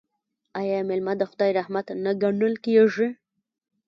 [0.59, 3.07] آیا میلمه د خدای رحمت نه ګڼل کیږي؟